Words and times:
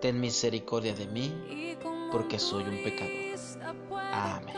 ten 0.00 0.20
misericordia 0.20 0.94
de 0.94 1.06
mí, 1.06 1.76
porque 2.12 2.38
soy 2.38 2.64
un 2.64 2.82
pecador. 2.82 3.12
Amén. 4.12 4.56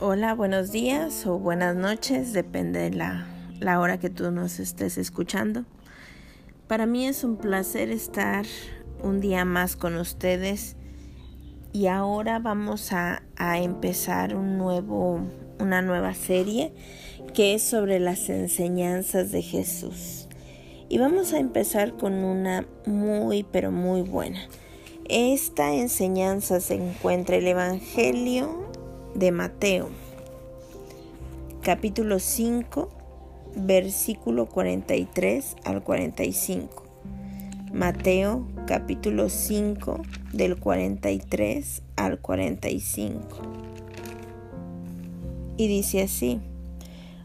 Hola, 0.00 0.34
buenos 0.34 0.70
días 0.70 1.26
o 1.26 1.38
buenas 1.38 1.76
noches, 1.76 2.32
depende 2.32 2.78
de 2.80 2.90
la, 2.90 3.26
la 3.58 3.80
hora 3.80 3.98
que 3.98 4.10
tú 4.10 4.30
nos 4.30 4.58
estés 4.58 4.98
escuchando. 4.98 5.64
Para 6.68 6.84
mí 6.84 7.06
es 7.06 7.24
un 7.24 7.36
placer 7.36 7.90
estar 7.90 8.44
un 9.02 9.20
día 9.20 9.44
más 9.44 9.76
con 9.76 9.96
ustedes 9.96 10.76
y 11.72 11.88
ahora 11.88 12.38
vamos 12.38 12.92
a, 12.92 13.22
empezar 13.38 14.36
un 14.36 14.58
nuevo, 14.58 15.20
una 15.58 15.82
nueva 15.82 16.14
serie 16.14 16.72
que 17.34 17.54
es 17.54 17.62
sobre 17.62 18.00
las 18.00 18.28
enseñanzas 18.28 19.32
de 19.32 19.42
Jesús. 19.42 20.28
Y 20.88 20.98
vamos 20.98 21.32
a 21.32 21.38
empezar 21.38 21.96
con 21.96 22.14
una 22.14 22.66
muy, 22.86 23.42
pero 23.42 23.72
muy 23.72 24.02
buena. 24.02 24.40
Esta 25.08 25.74
enseñanza 25.74 26.60
se 26.60 26.74
encuentra 26.74 27.36
en 27.36 27.42
el 27.42 27.48
Evangelio 27.48 28.68
de 29.14 29.32
Mateo, 29.32 29.88
capítulo 31.62 32.18
5, 32.18 32.90
versículo 33.56 34.46
43 34.46 35.56
al 35.64 35.82
45. 35.82 36.84
Mateo 37.72 38.46
capítulo 38.66 39.28
5 39.28 40.00
del 40.32 40.56
43 40.56 41.82
al 41.96 42.20
45. 42.20 43.83
Y 45.56 45.68
dice 45.68 46.02
así, 46.02 46.40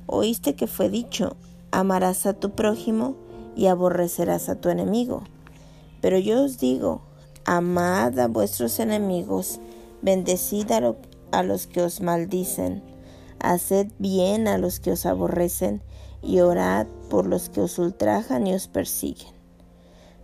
oíste 0.06 0.56
que 0.56 0.68
fue 0.68 0.90
dicho, 0.90 1.36
amarás 1.72 2.26
a 2.26 2.34
tu 2.34 2.52
prójimo 2.52 3.16
y 3.56 3.68
aborrecerás 3.68 4.50
a 4.50 4.56
tu 4.56 4.70
enemigo. 4.70 5.24
Pero 6.02 6.18
yo 6.20 6.44
os 6.44 6.60
digo, 6.60 7.02
amad 7.46 8.18
a 8.20 8.28
vuestros 8.28 8.80
enemigos, 8.80 9.60
bendecid 10.02 10.72
a, 10.72 11.44
los 11.44 11.68
que 11.68 11.82
os 11.82 12.02
maldicen, 12.02 12.84
haced 13.40 13.88
bien 13.98 14.48
a 14.48 14.58
los 14.58 14.80
que 14.80 14.92
os 14.92 15.06
aborrecen 15.06 15.82
y 16.22 16.40
orad 16.42 16.86
por 17.10 17.26
los 17.26 17.50
que 17.50 17.62
os 17.62 17.80
ultrajan 17.80 18.46
y 18.46 18.54
os 18.54 18.68
persiguen, 18.68 19.34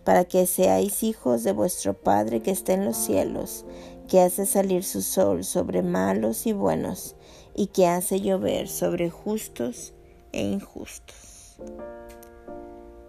para 0.03 0.25
que 0.25 0.46
seáis 0.46 1.01
hijos 1.03 1.44
de 1.44 1.51
vuestro 1.51 1.94
Padre 1.96 2.41
que 2.41 2.51
está 2.51 2.74
en 2.74 2.85
los 2.85 2.97
cielos, 2.97 3.66
que 4.07 4.22
hace 4.22 4.46
salir 4.46 4.84
su 4.84 5.01
sol 5.01 5.44
sobre 5.44 5.81
malos 5.81 6.46
y 6.46 6.53
buenos, 6.53 7.16
y 7.56 7.68
que 7.68 7.88
hace 7.88 8.20
llover 8.20 8.68
sobre 8.68 9.10
justos 9.10 9.94
e 10.32 10.44
injustos. 10.44 11.58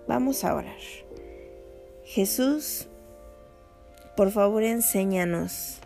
Vamos 0.07 0.45
a 0.45 0.55
orar. 0.55 0.77
Jesús, 2.05 2.87
por 4.17 4.31
favor 4.31 4.63
enséñanos 4.63 5.81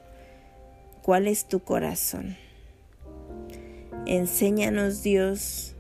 cuál 1.02 1.26
es 1.26 1.48
tu 1.48 1.60
corazón. 1.60 2.36
Enséñanos 4.06 5.02
Dios 5.02 5.74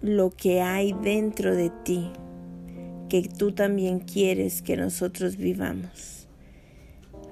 lo 0.00 0.30
que 0.30 0.60
hay 0.60 0.92
dentro 0.92 1.56
de 1.56 1.70
ti, 1.70 2.12
que 3.08 3.28
tú 3.28 3.52
también 3.52 3.98
quieres 3.98 4.62
que 4.62 4.76
nosotros 4.76 5.36
vivamos. 5.36 6.27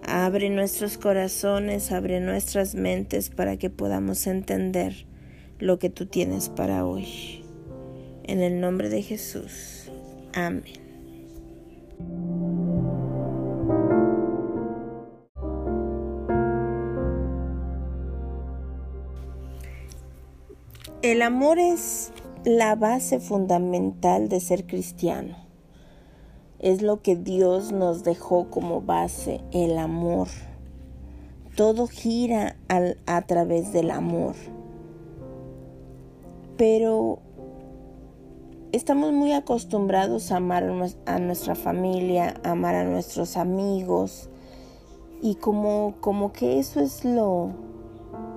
Abre 0.04 0.50
nuestros 0.50 0.98
corazones, 0.98 1.92
abre 1.92 2.20
nuestras 2.20 2.74
mentes 2.74 3.30
para 3.30 3.56
que 3.56 3.70
podamos 3.70 4.26
entender 4.26 5.06
lo 5.58 5.78
que 5.78 5.90
tú 5.90 6.06
tienes 6.06 6.48
para 6.48 6.84
hoy. 6.84 7.44
En 8.24 8.42
el 8.42 8.60
nombre 8.60 8.88
de 8.88 9.02
Jesús. 9.02 9.90
Amén. 10.34 10.86
El 21.02 21.22
amor 21.22 21.60
es 21.60 22.10
la 22.44 22.74
base 22.74 23.20
fundamental 23.20 24.28
de 24.28 24.40
ser 24.40 24.66
cristiano. 24.66 25.45
Es 26.58 26.80
lo 26.80 27.02
que 27.02 27.16
Dios 27.16 27.72
nos 27.72 28.02
dejó 28.02 28.48
como 28.50 28.80
base, 28.80 29.42
el 29.52 29.76
amor. 29.76 30.28
Todo 31.54 31.86
gira 31.86 32.56
a 33.06 33.22
través 33.22 33.72
del 33.72 33.90
amor. 33.90 34.34
Pero 36.56 37.18
estamos 38.72 39.12
muy 39.12 39.32
acostumbrados 39.32 40.32
a 40.32 40.36
amar 40.36 40.64
a 41.04 41.18
nuestra 41.18 41.54
familia, 41.54 42.34
a 42.42 42.52
amar 42.52 42.74
a 42.74 42.84
nuestros 42.84 43.36
amigos. 43.36 44.30
Y 45.20 45.34
como, 45.34 45.94
como 46.00 46.32
que 46.32 46.58
eso 46.58 46.80
es 46.80 47.04
lo, 47.04 47.50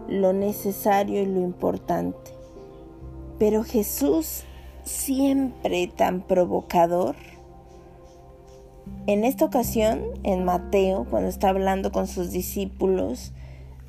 lo 0.10 0.34
necesario 0.34 1.22
y 1.22 1.26
lo 1.26 1.40
importante. 1.40 2.32
Pero 3.38 3.64
Jesús, 3.64 4.44
siempre 4.84 5.88
tan 5.88 6.22
provocador, 6.22 7.16
en 9.08 9.24
esta 9.26 9.46
ocasión, 9.46 10.02
en 10.24 10.46
Mateo, 10.46 11.06
cuando 11.10 11.30
está 11.30 11.50
hablando 11.50 11.92
con 11.92 12.06
sus 12.06 12.32
discípulos, 12.32 13.34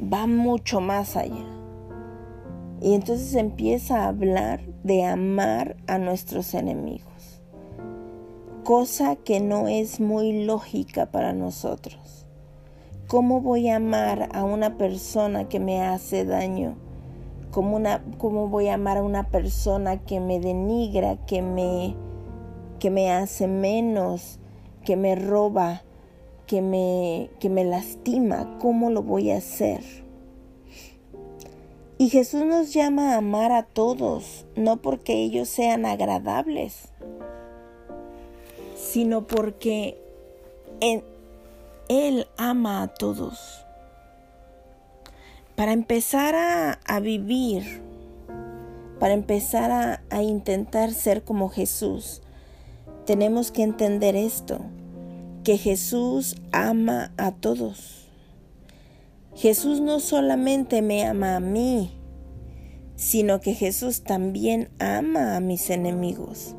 va 0.01 0.27
mucho 0.27 0.81
más 0.81 1.17
allá. 1.17 1.45
Y 2.81 2.95
entonces 2.95 3.35
empieza 3.35 4.05
a 4.05 4.09
hablar 4.09 4.63
de 4.83 5.05
amar 5.05 5.77
a 5.87 5.99
nuestros 5.99 6.55
enemigos, 6.55 7.43
cosa 8.65 9.17
que 9.17 9.41
no 9.41 9.69
es 9.69 10.01
muy 10.01 10.45
lógica 10.45 11.11
para 11.11 11.35
nosotros. 11.35 12.27
¿Cómo 13.07 13.43
voy 13.43 13.69
a 13.69 13.77
amar 13.77 14.31
a 14.33 14.45
una 14.45 14.79
persona 14.79 15.49
que 15.49 15.61
me 15.61 15.83
hace 15.83 16.25
daño? 16.25 16.77
¿Cómo, 17.51 17.77
una, 17.77 18.03
¿Cómo 18.17 18.49
voy 18.49 18.69
a 18.69 18.75
amar 18.75 18.97
a 18.97 19.03
una 19.03 19.29
persona 19.29 19.99
que 19.99 20.19
me 20.21 20.41
denigra, 20.41 21.19
que 21.27 21.43
me, 21.43 21.95
que 22.79 22.89
me 22.89 23.13
hace 23.13 23.49
menos, 23.49 24.40
que 24.85 24.97
me 24.97 25.15
roba, 25.15 25.83
que 26.47 26.63
me, 26.63 27.31
que 27.39 27.49
me 27.49 27.65
lastima? 27.65 28.59
¿Cómo 28.59 28.91
lo 28.91 29.03
voy 29.03 29.31
a 29.31 29.39
hacer? 29.39 29.83
Y 31.99 32.09
Jesús 32.09 32.45
nos 32.47 32.73
llama 32.73 33.13
a 33.13 33.19
amar 33.19 33.53
a 33.53 33.63
todos, 33.63 34.47
no 34.57 34.79
porque 34.79 35.13
ellos 35.13 35.49
sean 35.49 35.85
agradables, 35.85 36.89
sino 38.75 39.27
porque 39.27 40.01
Él 41.89 42.27
ama 42.39 42.83
a 42.83 42.89
todos 42.89 43.67
para 45.61 45.73
empezar 45.73 46.35
a, 46.35 47.01
vivir, 47.01 47.83
para 48.99 49.13
empezar 49.13 49.71
a, 49.71 50.03
a 50.09 50.23
intentar 50.23 50.91
ser 50.95 51.23
como 51.23 51.51
Jesús, 51.51 52.23
tenemos 53.07 53.51
que 53.51 53.63
entender 53.63 54.17
esto, 54.17 54.61
que 55.45 55.57
Jesús 55.57 56.37
ama 56.53 57.13
a 57.17 57.33
todos. 57.33 58.09
Jesús 59.35 59.81
no 59.81 60.01
solamente 60.01 60.83
me 60.83 61.05
ama 61.05 61.37
a 61.37 61.41
mí, 61.41 61.93
sino 62.97 63.41
que 63.41 63.55
Jesús 63.55 64.03
también 64.03 64.69
ama 64.79 65.37
a 65.37 65.41
mis 65.41 65.71
enemigos. 65.71 66.55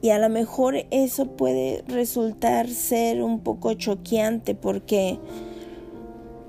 Y 0.00 0.10
a 0.10 0.18
lo 0.18 0.28
mejor 0.28 0.86
eso 0.90 1.26
puede 1.36 1.82
resultar 1.88 2.68
ser 2.68 3.22
un 3.22 3.40
poco 3.40 3.74
choqueante 3.74 4.54
porque 4.54 5.18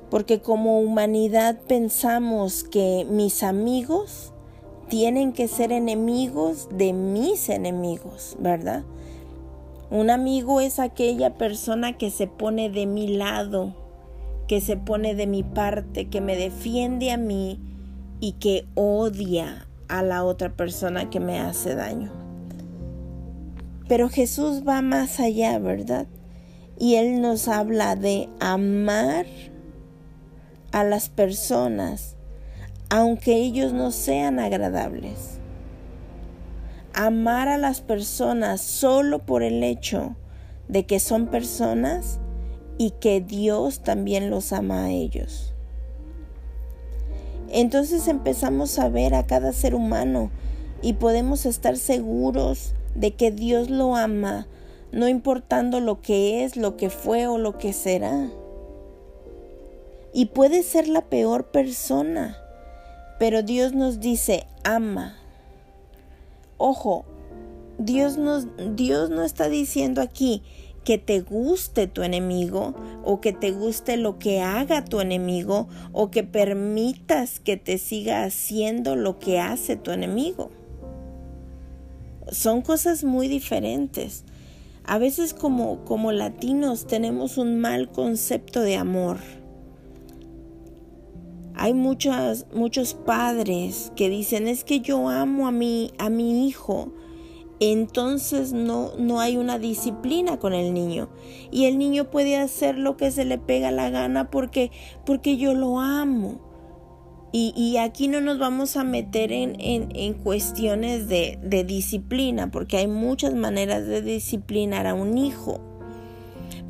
porque 0.09 0.41
como 0.41 0.79
humanidad 0.79 1.59
pensamos 1.67 2.63
que 2.63 3.05
mis 3.09 3.43
amigos 3.43 4.33
tienen 4.89 5.33
que 5.33 5.47
ser 5.47 5.71
enemigos 5.71 6.67
de 6.71 6.93
mis 6.93 7.49
enemigos, 7.49 8.35
¿verdad? 8.39 8.83
Un 9.91 10.09
amigo 10.09 10.61
es 10.61 10.79
aquella 10.79 11.37
persona 11.37 11.97
que 11.97 12.11
se 12.11 12.27
pone 12.27 12.69
de 12.69 12.85
mi 12.85 13.07
lado, 13.07 13.75
que 14.47 14.61
se 14.61 14.77
pone 14.77 15.15
de 15.15 15.27
mi 15.27 15.43
parte, 15.43 16.09
que 16.09 16.21
me 16.21 16.35
defiende 16.35 17.11
a 17.11 17.17
mí 17.17 17.59
y 18.19 18.33
que 18.33 18.67
odia 18.75 19.67
a 19.87 20.03
la 20.03 20.23
otra 20.23 20.55
persona 20.55 21.09
que 21.09 21.19
me 21.19 21.39
hace 21.39 21.75
daño. 21.75 22.11
Pero 23.87 24.09
Jesús 24.09 24.63
va 24.67 24.81
más 24.81 25.19
allá, 25.19 25.57
¿verdad? 25.57 26.07
Y 26.77 26.95
Él 26.95 27.21
nos 27.21 27.47
habla 27.47 27.95
de 27.95 28.29
amar 28.39 29.25
a 30.71 30.83
las 30.83 31.09
personas, 31.09 32.15
aunque 32.89 33.35
ellos 33.35 33.71
no 33.71 33.91
sean 33.91 34.39
agradables. 34.39 35.37
Amar 36.93 37.47
a 37.47 37.57
las 37.57 37.81
personas 37.81 38.61
solo 38.61 39.19
por 39.19 39.43
el 39.43 39.63
hecho 39.63 40.15
de 40.67 40.85
que 40.85 40.99
son 40.99 41.27
personas 41.27 42.19
y 42.79 42.91
que 42.91 43.21
Dios 43.21 43.81
también 43.81 44.31
los 44.31 44.51
ama 44.53 44.85
a 44.85 44.91
ellos. 44.91 45.53
Entonces 47.51 48.07
empezamos 48.07 48.79
a 48.79 48.89
ver 48.89 49.13
a 49.13 49.25
cada 49.25 49.53
ser 49.53 49.75
humano 49.75 50.31
y 50.81 50.93
podemos 50.93 51.45
estar 51.45 51.77
seguros 51.77 52.73
de 52.95 53.11
que 53.15 53.31
Dios 53.31 53.69
lo 53.69 53.95
ama, 53.95 54.47
no 54.91 55.07
importando 55.07 55.79
lo 55.79 56.01
que 56.01 56.43
es, 56.43 56.57
lo 56.57 56.77
que 56.77 56.89
fue 56.89 57.27
o 57.27 57.37
lo 57.37 57.57
que 57.57 57.73
será. 57.73 58.29
Y 60.13 60.27
puede 60.27 60.63
ser 60.63 60.87
la 60.87 61.01
peor 61.01 61.45
persona, 61.51 62.37
pero 63.19 63.43
Dios 63.43 63.73
nos 63.73 63.99
dice, 63.99 64.47
ama. 64.63 65.15
Ojo, 66.57 67.05
Dios, 67.77 68.17
Dios 68.75 69.09
no 69.09 69.23
está 69.23 69.47
diciendo 69.47 70.01
aquí 70.01 70.41
que 70.83 70.97
te 70.97 71.21
guste 71.21 71.87
tu 71.87 72.01
enemigo 72.01 72.73
o 73.03 73.21
que 73.21 73.33
te 73.33 73.51
guste 73.51 73.97
lo 73.97 74.17
que 74.17 74.41
haga 74.41 74.85
tu 74.85 75.01
enemigo 75.01 75.67
o 75.91 76.09
que 76.09 76.23
permitas 76.23 77.39
que 77.39 77.57
te 77.57 77.77
siga 77.77 78.23
haciendo 78.23 78.95
lo 78.95 79.19
que 79.19 79.39
hace 79.39 79.75
tu 79.75 79.91
enemigo 79.91 80.49
son 82.31 82.61
cosas 82.61 83.03
muy 83.03 83.27
diferentes. 83.27 84.23
A 84.83 84.97
veces 84.97 85.33
como, 85.33 85.83
como 85.85 86.11
latinos 86.11 86.87
tenemos 86.87 87.37
un 87.37 87.59
mal 87.59 87.91
concepto 87.91 88.61
de 88.61 88.75
amor. 88.75 89.17
Hay 91.61 91.73
muchos, 91.73 92.45
muchos 92.53 92.93
padres 92.93 93.91
que 93.97 94.07
dicen 94.07 94.47
es 94.47 94.63
que 94.63 94.79
yo 94.79 95.09
amo 95.09 95.45
a 95.45 95.51
mi, 95.51 95.91
a 95.97 96.09
mi 96.09 96.47
hijo. 96.47 96.93
Entonces 97.59 98.53
no, 98.53 98.93
no 98.97 99.19
hay 99.19 99.35
una 99.35 99.59
disciplina 99.59 100.39
con 100.39 100.53
el 100.53 100.73
niño. 100.73 101.09
Y 101.51 101.65
el 101.65 101.77
niño 101.77 102.09
puede 102.11 102.37
hacer 102.37 102.77
lo 102.77 102.95
que 102.95 103.11
se 103.11 103.25
le 103.25 103.37
pega 103.37 103.71
la 103.71 103.89
gana 103.89 104.31
porque, 104.31 104.71
porque 105.05 105.35
yo 105.35 105.53
lo 105.53 105.81
amo. 105.81 106.39
Y, 107.33 107.75
aquí 107.77 108.07
no 108.07 108.21
nos 108.21 108.39
vamos 108.39 108.77
a 108.77 108.83
meter 108.83 109.31
en, 109.33 110.13
cuestiones 110.13 111.09
de, 111.09 111.37
de, 111.43 111.63
disciplina, 111.63 112.49
porque 112.49 112.77
hay 112.77 112.87
muchas 112.87 113.35
maneras 113.35 113.85
de 113.85 114.01
disciplinar 114.01 114.87
a 114.87 114.95
un 114.95 115.15
hijo. 115.17 115.68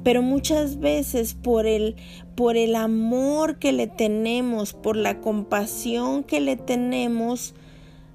Pero 0.03 0.21
muchas 0.21 0.79
veces 0.79 1.33
por 1.33 1.65
el, 1.65 1.95
por 2.35 2.57
el 2.57 2.75
amor 2.75 3.59
que 3.59 3.71
le 3.71 3.87
tenemos, 3.87 4.73
por 4.73 4.95
la 4.95 5.19
compasión 5.19 6.23
que 6.23 6.39
le 6.39 6.55
tenemos, 6.55 7.53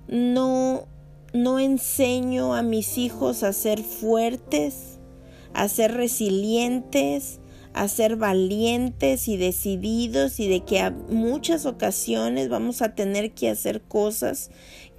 no, 0.08 0.86
no 1.32 1.58
enseño 1.58 2.54
a 2.54 2.62
mis 2.62 2.98
hijos 2.98 3.42
a 3.42 3.52
ser 3.52 3.80
fuertes, 3.80 4.98
a 5.52 5.68
ser 5.68 5.92
resilientes, 5.92 7.40
a 7.74 7.88
ser 7.88 8.16
valientes 8.16 9.26
y 9.26 9.36
decididos 9.36 10.38
y 10.38 10.48
de 10.48 10.60
que 10.60 10.80
a 10.80 10.90
muchas 10.90 11.66
ocasiones 11.66 12.48
vamos 12.48 12.82
a 12.82 12.94
tener 12.94 13.32
que 13.32 13.50
hacer 13.50 13.82
cosas 13.82 14.50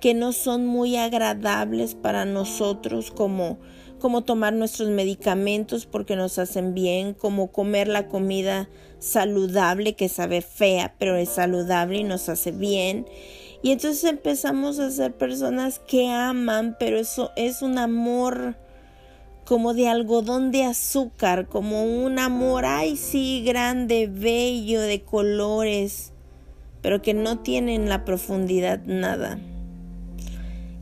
que 0.01 0.13
no 0.13 0.33
son 0.33 0.67
muy 0.67 0.97
agradables 0.97 1.95
para 1.95 2.25
nosotros 2.25 3.11
como 3.11 3.59
como 4.05 4.21
tomar 4.21 4.53
nuestros 4.53 4.89
medicamentos 4.89 5.87
porque 5.87 6.15
nos 6.15 6.37
hacen 6.37 6.75
bien, 6.75 7.15
como 7.15 7.51
comer 7.51 7.87
la 7.87 8.07
comida 8.07 8.69
saludable 8.99 9.95
que 9.95 10.09
sabe 10.09 10.43
fea, 10.43 10.93
pero 10.99 11.15
es 11.15 11.29
saludable 11.29 11.97
y 11.97 12.03
nos 12.03 12.29
hace 12.29 12.51
bien. 12.51 13.07
Y 13.63 13.71
entonces 13.71 14.03
empezamos 14.03 14.77
a 14.77 14.91
ser 14.91 15.17
personas 15.17 15.79
que 15.79 16.07
aman, 16.07 16.75
pero 16.79 16.99
eso 16.99 17.31
es 17.35 17.63
un 17.63 17.79
amor 17.79 18.55
como 19.43 19.73
de 19.73 19.87
algodón 19.87 20.51
de 20.51 20.65
azúcar, 20.65 21.47
como 21.47 21.83
un 21.83 22.19
amor, 22.19 22.63
ay 22.67 22.97
sí, 22.97 23.43
grande, 23.43 24.07
bello, 24.07 24.81
de 24.81 25.01
colores, 25.01 26.13
pero 26.83 27.01
que 27.01 27.15
no 27.15 27.39
tienen 27.39 27.89
la 27.89 28.05
profundidad 28.05 28.83
nada. 28.85 29.39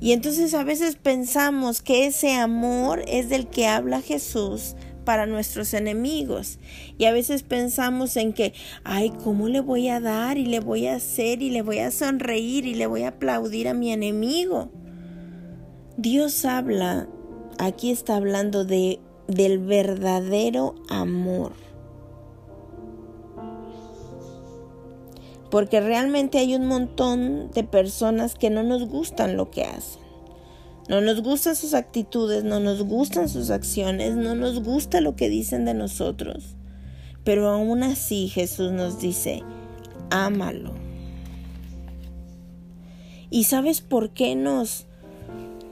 Y 0.03 0.11
entonces 0.11 0.53
a 0.53 0.65
veces 0.65 0.97
pensamos 0.97 1.81
que 1.81 2.05
ese 2.05 2.33
amor 2.33 3.05
es 3.07 3.29
del 3.29 3.47
que 3.47 3.67
habla 3.67 4.01
Jesús 4.01 4.75
para 5.05 5.27
nuestros 5.27 5.73
enemigos. 5.73 6.59
Y 6.97 7.05
a 7.05 7.13
veces 7.13 7.44
pensamos 7.44 8.17
en 8.17 8.33
que, 8.33 8.51
ay, 8.83 9.13
¿cómo 9.23 9.47
le 9.47 9.61
voy 9.61 9.88
a 9.88 10.01
dar 10.01 10.38
y 10.38 10.45
le 10.45 10.59
voy 10.59 10.88
a 10.88 10.95
hacer 10.95 11.41
y 11.41 11.51
le 11.51 11.61
voy 11.61 11.79
a 11.79 11.89
sonreír 11.89 12.65
y 12.65 12.75
le 12.75 12.85
voy 12.85 13.03
a 13.03 13.07
aplaudir 13.07 13.69
a 13.69 13.73
mi 13.73 13.94
enemigo? 13.94 14.73
Dios 15.95 16.44
habla 16.44 17.07
aquí 17.57 17.89
está 17.89 18.17
hablando 18.17 18.65
de, 18.65 19.00
del 19.29 19.57
verdadero 19.57 20.75
amor. 20.89 21.62
Porque 25.53 25.79
realmente 25.79 26.39
hay 26.39 26.55
un 26.55 26.65
montón 26.65 27.51
de 27.51 27.63
personas 27.63 28.33
que 28.33 28.50
no 28.50 28.63
nos 28.63 28.88
gustan 28.88 29.38
lo 29.38 29.51
que 29.51 29.65
hacen. 29.65 30.01
No 30.89 31.01
nos 31.01 31.22
gustan 31.22 31.55
sus 31.55 31.75
actitudes, 31.75 32.43
no 32.43 32.60
nos 32.60 32.81
gustan 32.81 33.29
sus 33.29 33.51
acciones, 33.51 34.15
no 34.15 34.33
nos 34.33 34.63
gusta 34.63 35.00
lo 35.00 35.15
que 35.15 35.29
dicen 35.29 35.65
de 35.65 35.75
nosotros. 35.75 36.55
Pero 37.24 37.50
aún 37.50 37.83
así 37.83 38.29
Jesús 38.29 38.72
nos 38.72 39.00
dice, 39.00 39.43
ámalo. 40.10 40.74
¿Y 43.29 43.43
sabes 43.43 43.81
por 43.81 44.10
qué 44.10 44.36
nos, 44.36 44.88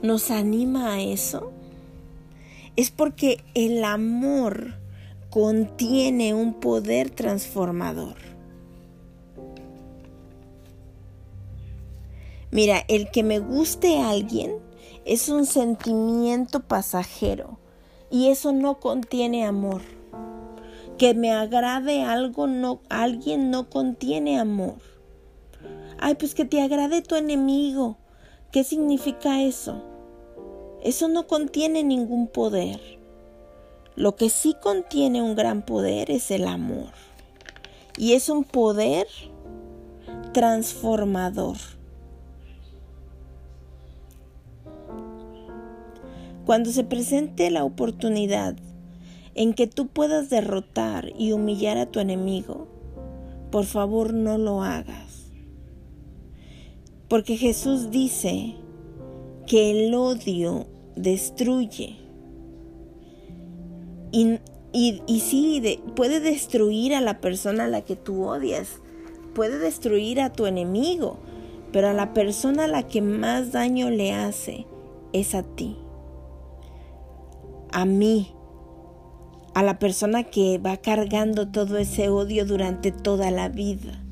nos 0.00 0.30
anima 0.30 0.94
a 0.94 1.02
eso? 1.02 1.52
es 2.76 2.90
porque 2.90 3.44
el 3.54 3.84
amor 3.84 4.74
contiene 5.30 6.34
un 6.34 6.54
poder 6.54 7.10
transformador. 7.10 8.31
Mira, 12.52 12.84
el 12.86 13.10
que 13.10 13.22
me 13.22 13.38
guste 13.38 13.98
a 13.98 14.10
alguien 14.10 14.52
es 15.06 15.30
un 15.30 15.46
sentimiento 15.46 16.60
pasajero 16.60 17.58
y 18.10 18.28
eso 18.28 18.52
no 18.52 18.78
contiene 18.78 19.46
amor. 19.46 19.80
Que 20.98 21.14
me 21.14 21.32
agrade 21.32 22.02
algo, 22.02 22.46
no, 22.46 22.82
alguien 22.90 23.50
no 23.50 23.70
contiene 23.70 24.38
amor. 24.38 24.74
Ay, 25.98 26.14
pues 26.16 26.34
que 26.34 26.44
te 26.44 26.60
agrade 26.60 27.00
tu 27.00 27.14
enemigo. 27.14 27.96
¿Qué 28.50 28.64
significa 28.64 29.40
eso? 29.40 29.82
Eso 30.82 31.08
no 31.08 31.26
contiene 31.26 31.82
ningún 31.82 32.26
poder. 32.26 32.80
Lo 33.96 34.14
que 34.14 34.28
sí 34.28 34.54
contiene 34.60 35.22
un 35.22 35.34
gran 35.36 35.64
poder 35.64 36.10
es 36.10 36.30
el 36.30 36.46
amor. 36.46 36.92
Y 37.96 38.12
es 38.12 38.28
un 38.28 38.44
poder 38.44 39.06
transformador. 40.34 41.56
Cuando 46.44 46.70
se 46.70 46.84
presente 46.84 47.50
la 47.50 47.64
oportunidad 47.64 48.56
en 49.34 49.54
que 49.54 49.66
tú 49.66 49.86
puedas 49.86 50.30
derrotar 50.30 51.12
y 51.18 51.32
humillar 51.32 51.78
a 51.78 51.86
tu 51.86 52.00
enemigo, 52.00 52.68
por 53.50 53.64
favor 53.64 54.12
no 54.12 54.38
lo 54.38 54.62
hagas. 54.62 55.30
Porque 57.08 57.36
Jesús 57.36 57.90
dice 57.90 58.54
que 59.46 59.70
el 59.70 59.94
odio 59.94 60.66
destruye. 60.96 61.96
Y, 64.10 64.38
Y, 64.74 65.02
y 65.06 65.20
sí, 65.20 65.80
puede 65.94 66.20
destruir 66.20 66.94
a 66.94 67.02
la 67.02 67.20
persona 67.20 67.64
a 67.64 67.68
la 67.68 67.82
que 67.82 67.94
tú 67.94 68.24
odias, 68.24 68.80
puede 69.34 69.58
destruir 69.58 70.18
a 70.18 70.32
tu 70.32 70.46
enemigo, 70.46 71.18
pero 71.72 71.88
a 71.88 71.92
la 71.92 72.14
persona 72.14 72.64
a 72.64 72.68
la 72.68 72.88
que 72.88 73.02
más 73.02 73.52
daño 73.52 73.90
le 73.90 74.14
hace 74.14 74.66
es 75.12 75.34
a 75.34 75.42
ti, 75.42 75.76
a 77.72 77.84
mí, 77.84 78.32
a 79.54 79.62
la 79.62 79.78
persona 79.78 80.24
que 80.24 80.58
va 80.58 80.76
cargando 80.76 81.48
todo 81.48 81.78
ese 81.78 82.08
odio 82.08 82.46
durante 82.46 82.92
toda 82.92 83.30
la 83.30 83.48
vida. 83.48 84.02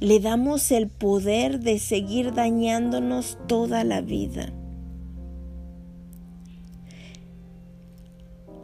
Le 0.00 0.18
damos 0.18 0.70
el 0.72 0.88
poder 0.88 1.60
de 1.60 1.78
seguir 1.78 2.34
dañándonos 2.34 3.38
toda 3.46 3.84
la 3.84 4.00
vida. 4.00 4.52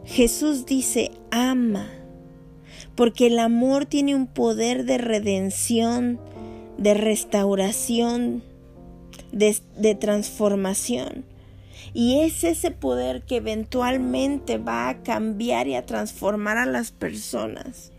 Jesús 0.05 0.65
dice, 0.65 1.11
ama, 1.31 1.87
porque 2.95 3.27
el 3.27 3.39
amor 3.39 3.85
tiene 3.85 4.15
un 4.15 4.27
poder 4.27 4.83
de 4.85 4.97
redención, 4.97 6.19
de 6.77 6.93
restauración, 6.93 8.43
de, 9.31 9.95
transformación. 9.95 11.25
Y 11.93 12.21
es 12.21 12.43
ese 12.43 12.71
poder 12.71 13.23
que 13.23 13.37
eventualmente 13.37 14.57
va 14.57 14.89
a 14.89 15.01
cambiar 15.03 15.67
y 15.67 15.75
a 15.75 15.85
transformar 15.85 16.57
a 16.57 16.65
las 16.65 16.91
personas. 16.91 17.91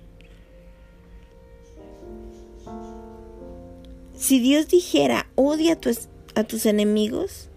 Si 4.17 4.39
Dios 4.39 4.69
dijera, 4.69 5.31
odia 5.35 5.79
a 6.35 6.45
tus 6.45 6.67
enemigos, 6.67 7.49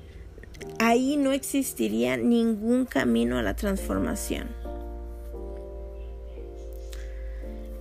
ahí 0.80 1.18
no 1.18 1.34
existiría 1.34 2.18
ningún 2.18 2.86
camino 2.86 3.38
a 3.38 3.44
la 3.44 3.56
transformación. 3.56 4.50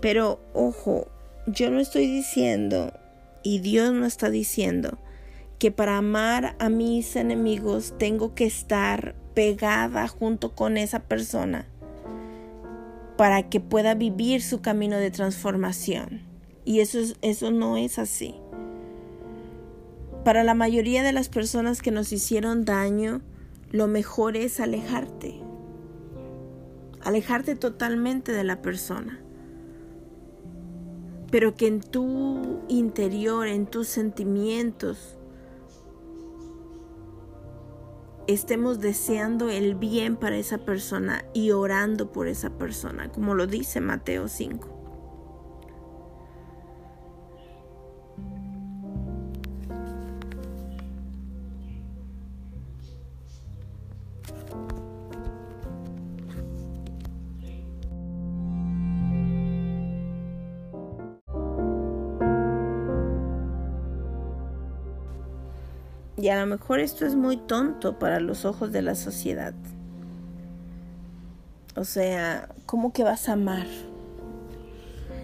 Pero 0.00 0.40
ojo, 0.52 1.06
yo 1.46 1.70
no 1.70 1.78
estoy 1.78 2.06
diciendo, 2.08 2.92
y 3.44 3.60
Dios 3.60 3.92
no 3.92 4.04
está 4.04 4.30
diciendo, 4.30 4.98
que 5.62 5.70
para 5.70 5.96
amar 5.96 6.56
a 6.58 6.68
mis 6.68 7.14
enemigos 7.14 7.94
tengo 7.96 8.34
que 8.34 8.46
estar 8.46 9.14
pegada 9.32 10.08
junto 10.08 10.56
con 10.56 10.76
esa 10.76 11.04
persona 11.04 11.68
para 13.16 13.48
que 13.48 13.60
pueda 13.60 13.94
vivir 13.94 14.42
su 14.42 14.60
camino 14.60 14.96
de 14.96 15.12
transformación. 15.12 16.22
Y 16.64 16.80
eso, 16.80 16.98
eso 17.22 17.52
no 17.52 17.76
es 17.76 18.00
así. 18.00 18.34
Para 20.24 20.42
la 20.42 20.54
mayoría 20.54 21.04
de 21.04 21.12
las 21.12 21.28
personas 21.28 21.80
que 21.80 21.92
nos 21.92 22.12
hicieron 22.12 22.64
daño, 22.64 23.20
lo 23.70 23.86
mejor 23.86 24.36
es 24.36 24.58
alejarte. 24.58 25.36
Alejarte 27.04 27.54
totalmente 27.54 28.32
de 28.32 28.42
la 28.42 28.62
persona. 28.62 29.20
Pero 31.30 31.54
que 31.54 31.68
en 31.68 31.78
tu 31.78 32.62
interior, 32.66 33.46
en 33.46 33.66
tus 33.66 33.86
sentimientos, 33.86 35.20
estemos 38.26 38.80
deseando 38.80 39.50
el 39.50 39.74
bien 39.74 40.16
para 40.16 40.36
esa 40.36 40.58
persona 40.58 41.24
y 41.32 41.50
orando 41.50 42.12
por 42.12 42.28
esa 42.28 42.50
persona, 42.50 43.10
como 43.10 43.34
lo 43.34 43.46
dice 43.46 43.80
Mateo 43.80 44.28
5. 44.28 44.71
Y 66.22 66.28
a 66.28 66.38
lo 66.38 66.46
mejor 66.46 66.78
esto 66.78 67.04
es 67.04 67.16
muy 67.16 67.36
tonto 67.36 67.98
para 67.98 68.20
los 68.20 68.44
ojos 68.44 68.70
de 68.70 68.80
la 68.80 68.94
sociedad. 68.94 69.54
O 71.74 71.82
sea, 71.82 72.48
¿cómo 72.64 72.92
que 72.92 73.02
vas 73.02 73.28
a 73.28 73.32
amar? 73.32 73.66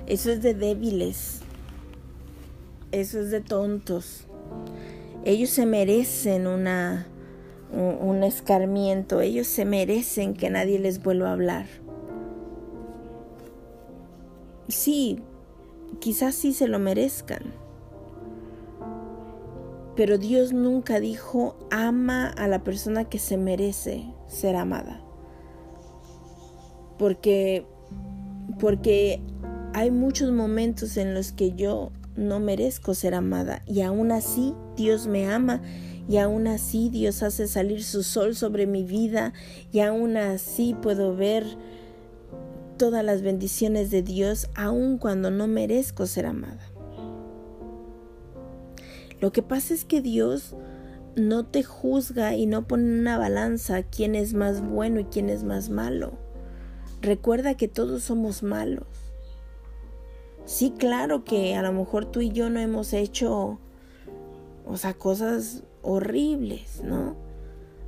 Eso 0.09 0.33
es 0.33 0.43
de 0.43 0.55
débiles. 0.55 1.43
Eso 2.91 3.21
es 3.21 3.31
de 3.31 3.41
tontos. 3.41 4.25
Ellos 5.25 5.51
se 5.51 5.67
merecen 5.67 6.49
una, 6.49 7.07
un, 7.73 8.25
escarmiento. 8.25 9.21
Ellos 9.21 9.47
se 9.47 9.65
merecen 9.65 10.35
que 10.35 10.51
nadie 10.51 10.81
les 10.81 11.01
vuelva 11.01 11.29
a 11.29 11.35
hablar. 11.35 11.67
Sí, 14.67 15.21
quizás 16.01 16.35
sí 16.35 16.53
se 16.53 16.67
lo 16.67 16.81
merezcan 16.81 17.68
pero 19.99 20.17
Dios 20.17 20.53
nunca 20.53 21.01
dijo 21.01 21.57
ama 21.73 22.29
a 22.29 22.47
la 22.47 22.63
persona 22.63 23.07
que 23.07 23.19
se 23.19 23.37
merece 23.37 24.05
ser 24.29 24.55
amada. 24.55 25.03
Porque 27.01 27.67
porque 28.61 29.21
hay 29.75 29.91
muchos 29.91 30.31
momentos 30.31 30.97
en 30.99 31.15
los 31.15 31.33
que 31.33 31.51
yo 31.57 31.91
no 32.15 32.39
merezco 32.39 32.95
ser 32.95 33.13
amada 33.13 33.63
y 33.67 33.81
aún 33.81 34.13
así 34.13 34.55
Dios 34.77 35.09
me 35.09 35.27
ama 35.27 35.63
y 36.09 36.19
aún 36.19 36.47
así 36.47 36.91
Dios 36.91 37.25
hace 37.25 37.49
salir 37.49 37.83
su 37.83 38.05
sol 38.05 38.37
sobre 38.37 38.69
mi 38.69 38.85
vida 38.85 39.33
y 39.73 39.81
aún 39.81 40.17
así 40.17 40.77
puedo 40.81 41.17
ver 41.17 41.45
todas 42.77 43.05
las 43.05 43.23
bendiciones 43.23 43.91
de 43.91 44.03
Dios 44.03 44.49
aun 44.55 44.97
cuando 44.97 45.33
no 45.33 45.49
merezco 45.49 46.07
ser 46.07 46.27
amada. 46.27 46.68
Lo 49.21 49.33
que 49.33 49.43
pasa 49.43 49.75
es 49.75 49.85
que 49.85 50.01
Dios 50.01 50.55
no 51.17 51.45
te 51.45 51.63
juzga 51.63 52.37
y 52.37 52.47
no 52.47 52.67
pone 52.67 52.85
en 52.85 53.01
una 53.01 53.19
balanza 53.19 53.83
quién 53.83 54.15
es 54.15 54.35
más 54.35 54.63
bueno 54.63 55.01
y 55.01 55.05
quién 55.05 55.29
es 55.29 55.43
más 55.43 55.71
malo. 55.71 56.13
Recuerda 57.01 57.57
que 57.57 57.69
todos 57.69 58.05
somos 58.05 58.43
malos. 58.43 58.87
Sí, 60.45 60.73
claro 60.79 61.25
que 61.25 61.57
a 61.57 61.63
lo 61.63 61.73
mejor 61.73 62.07
tú 62.07 62.21
y 62.21 62.31
yo 62.31 62.49
no 62.49 62.61
hemos 62.61 62.93
hecho, 62.93 63.59
o 64.67 64.77
sea, 64.77 64.95
cosas 64.95 65.65
horribles, 65.83 66.83
¿no? 66.83 67.17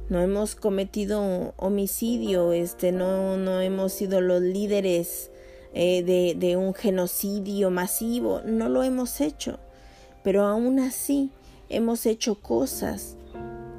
No 0.08 0.20
hemos 0.20 0.56
cometido 0.56 1.54
homicidio, 1.56 2.52
este, 2.52 2.90
no, 2.90 3.36
no 3.36 3.60
hemos 3.60 3.92
sido 3.92 4.20
los 4.20 4.42
líderes 4.42 5.30
eh, 5.72 6.02
de, 6.02 6.34
de 6.36 6.56
un 6.56 6.74
genocidio 6.74 7.70
masivo, 7.70 8.42
no 8.44 8.68
lo 8.68 8.82
hemos 8.82 9.20
hecho 9.20 9.60
pero 10.22 10.44
aún 10.44 10.78
así 10.78 11.30
hemos 11.68 12.06
hecho 12.06 12.40
cosas 12.40 13.16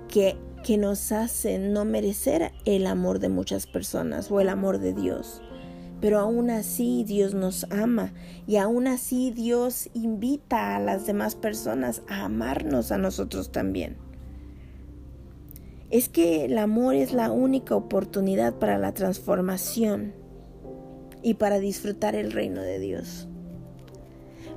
que, 0.08 0.38
que 0.64 0.78
nos 0.78 1.12
hacen 1.12 1.74
no 1.74 1.86
merecer 1.86 2.52
el 2.66 2.88
amor 2.88 3.20
de 3.20 3.30
muchas 3.30 3.68
personas 3.68 4.32
o 4.32 4.40
el 4.40 4.50
amor 4.50 4.80
de 4.80 4.94
Dios. 4.94 5.42
Pero 6.00 6.20
aún 6.20 6.50
así 6.50 7.04
Dios 7.04 7.36
nos 7.36 7.66
ama 7.70 8.12
y 8.48 8.56
aún 8.56 8.88
así 8.88 9.30
Dios 9.32 9.90
invita 9.94 10.76
a 10.76 10.80
las 10.80 11.06
demás 11.06 11.36
personas 11.36 12.02
a 12.08 12.26
amarnos 12.26 12.92
a 12.92 12.98
nosotros 12.98 13.52
también. 13.52 13.98
Es 15.92 16.10
que 16.10 16.46
el 16.46 16.58
amor 16.58 16.96
es 16.96 17.14
la 17.14 17.30
única 17.32 17.76
oportunidad 17.76 18.56
para 18.56 18.80
la 18.80 18.94
transformación 18.94 20.14
y 21.22 21.36
para 21.36 21.60
disfrutar 21.60 22.16
el 22.16 22.32
reino 22.32 22.62
de 22.62 22.80
Dios 22.80 23.28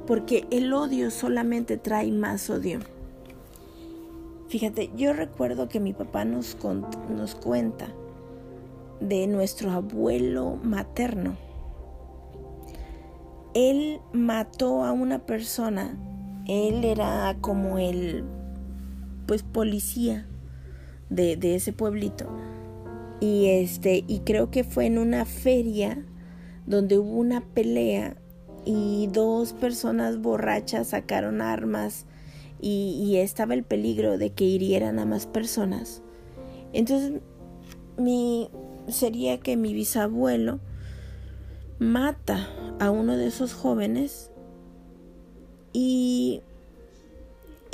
porque 0.07 0.47
el 0.51 0.73
odio 0.73 1.11
solamente 1.11 1.77
trae 1.77 2.11
más 2.11 2.51
odio. 2.51 2.81
Fíjate, 4.49 4.91
yo 4.97 5.13
recuerdo 5.13 5.69
que 5.69 5.81
mi 5.81 5.93
papá 5.93 6.25
nos, 6.25 6.57
nos 7.11 7.35
cuenta 7.35 7.89
de 9.01 9.27
nuestro 9.27 9.71
abuelo 9.71 10.59
materno. 10.63 11.37
Él 13.55 14.01
mató 14.13 14.85
a 14.85 14.93
una 14.93 15.27
persona, 15.27 15.97
él 16.47 16.85
era 16.85 17.37
como 17.41 17.79
el, 17.79 18.25
pues, 19.27 19.43
policía 19.43 20.27
de, 21.09 21.37
de 21.37 21.55
ese 21.55 21.73
pueblito. 21.73 22.27
Y 23.21 23.47
este, 23.47 24.05
y 24.07 24.21
creo 24.21 24.51
que 24.51 24.65
fue 24.65 24.87
en 24.87 24.99
una 24.99 25.25
feria 25.25 26.05
donde 26.67 26.99
hubo 26.99 27.13
una 27.13 27.41
pelea 27.41 28.17
y 28.64 29.09
dos 29.09 29.52
personas 29.52 30.21
borrachas 30.21 30.88
sacaron 30.88 31.40
armas 31.42 32.06
y, 32.61 33.16
estaba 33.16 33.52
el 33.54 33.62
peligro 33.62 34.16
de 34.16 34.30
que 34.30 34.44
hirieran 34.44 34.99
a 34.99 35.04
más 35.04 35.26
personas. 35.26 36.02
Entonces, 36.73 37.21
mi, 37.99 38.49
sería 38.88 39.38
que 39.38 39.56
mi 39.56 39.75
bisabuelo 39.75 40.61
mata 41.78 42.49
a 42.80 42.90
uno 42.90 43.16
de 43.18 43.26
esos 43.26 43.52
jóvenes 43.52 44.30
y, 45.75 46.40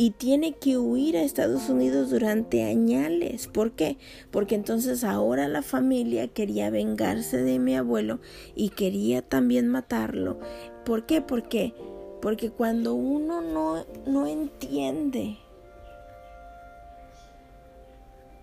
y 0.00 0.12
tiene 0.12 0.54
que 0.54 0.78
huir 0.78 1.18
a 1.18 1.22
Estados 1.22 1.68
Unidos 1.68 2.08
durante 2.08 2.64
años. 2.64 3.48
¿Por 3.48 3.72
qué? 3.72 3.98
Porque 4.30 4.54
entonces 4.54 5.04
ahora 5.04 5.46
la 5.46 5.60
familia 5.60 6.26
quería 6.26 6.70
vengarse 6.70 7.36
de 7.42 7.58
mi 7.58 7.76
abuelo 7.76 8.18
y 8.54 8.70
quería 8.70 9.20
también 9.20 9.68
matarlo. 9.68 10.40
¿Por 10.86 11.04
qué? 11.04 11.20
Porque 11.20 11.74
porque 12.22 12.50
cuando 12.50 12.94
uno 12.94 13.42
no, 13.42 13.84
no 14.06 14.26
entiende 14.26 15.36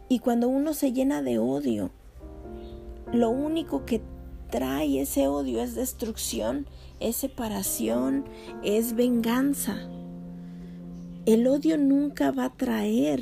y 0.09 0.19
cuando 0.19 0.49
uno 0.49 0.75
se 0.75 0.93
llena 0.93 1.23
de 1.23 1.39
odio, 1.39 1.89
lo 3.11 3.31
único 3.31 3.83
que 3.83 4.03
trae 4.51 5.01
ese 5.01 5.27
odio 5.27 5.63
es 5.63 5.73
destrucción, 5.73 6.67
es 6.99 7.15
separación, 7.15 8.25
es 8.61 8.95
venganza 8.95 9.89
el 11.27 11.45
odio 11.45 11.77
nunca 11.77 12.31
va 12.31 12.45
a 12.45 12.55
traer 12.55 13.21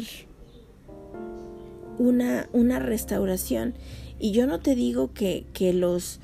una, 1.98 2.48
una 2.54 2.78
restauración. 2.78 3.74
Y 4.20 4.32
yo 4.32 4.46
no 4.46 4.60
te 4.60 4.76
digo 4.76 5.12
que, 5.12 5.48
que, 5.54 5.74
los, 5.74 6.20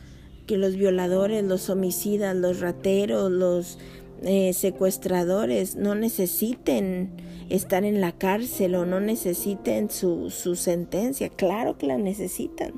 que 0.46 0.58
los 0.58 0.76
violadores, 0.76 1.44
los 1.44 1.72
homicidas, 1.72 2.36
los 2.36 2.60
rateros, 2.60 3.32
los 3.32 3.80
eh, 4.22 4.54
secuestradores 4.54 5.76
no 5.76 5.96
necesiten 5.96 7.10
estar 7.50 7.84
en 7.84 8.00
la 8.00 8.12
cárcel 8.12 8.76
o 8.76 8.86
no 8.86 9.00
necesiten 9.00 9.90
su, 9.90 10.30
su 10.30 10.56
sentencia. 10.56 11.30
Claro 11.30 11.80
que 11.80 11.88
la 11.88 11.98
necesitan. 11.98 12.74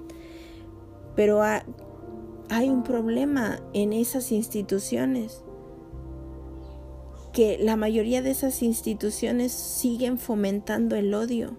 Pero 1.17 1.41
hay 1.41 2.69
un 2.69 2.83
problema 2.83 3.60
en 3.74 3.91
esas 3.91 4.31
instituciones 4.31 5.43
que 7.33 7.57
la 7.59 7.75
mayoría 7.75 8.21
de 8.21 8.29
esas 8.29 8.61
instituciones 8.61 9.51
siguen 9.51 10.19
fomentando 10.19 10.95
el 10.95 11.13
odio. 11.15 11.57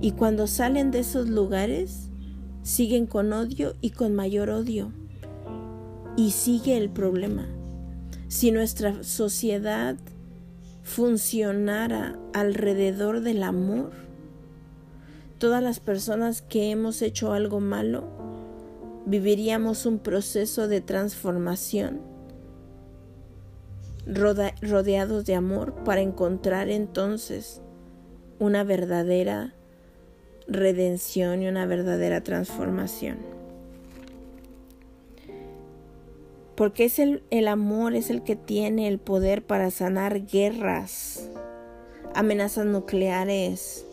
Y 0.00 0.12
cuando 0.12 0.46
salen 0.46 0.90
de 0.90 1.00
esos 1.00 1.28
lugares, 1.28 2.10
siguen 2.62 3.06
con 3.06 3.32
odio 3.32 3.74
y 3.80 3.90
con 3.90 4.14
mayor 4.14 4.50
odio. 4.50 4.92
Y 6.16 6.32
sigue 6.32 6.76
el 6.76 6.90
problema. 6.90 7.48
Si 8.28 8.50
nuestra 8.50 9.02
sociedad 9.02 9.96
funcionara 10.82 12.18
alrededor 12.34 13.22
del 13.22 13.42
amor, 13.42 13.92
todas 15.38 15.62
las 15.62 15.80
personas 15.80 16.42
que 16.42 16.70
hemos 16.70 17.00
hecho 17.00 17.32
algo 17.32 17.60
malo, 17.60 18.04
viviríamos 19.06 19.86
un 19.86 19.98
proceso 19.98 20.68
de 20.68 20.82
transformación 20.82 22.17
rodeados 24.08 25.26
de 25.26 25.34
amor 25.34 25.74
para 25.84 26.00
encontrar 26.00 26.70
entonces 26.70 27.60
una 28.38 28.64
verdadera 28.64 29.54
redención 30.46 31.42
y 31.42 31.48
una 31.48 31.66
verdadera 31.66 32.22
transformación. 32.22 33.18
Porque 36.54 36.86
es 36.86 36.98
el, 36.98 37.22
el, 37.30 37.46
amor, 37.46 37.94
es 37.94 38.10
el 38.10 38.22
que 38.22 38.34
tiene 38.34 38.88
el 38.88 38.98
poder 38.98 39.42
para 39.42 39.70
sanar 39.70 40.26
guerras, 40.26 41.28
amenazas 42.14 42.66
nucleares, 42.66 43.84